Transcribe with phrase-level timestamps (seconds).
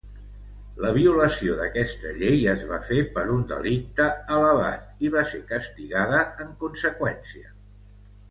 [0.83, 6.23] La violació d'aquesta llei es va fer per un delicte elevat i va ser castigada
[6.47, 7.53] en conseqüència.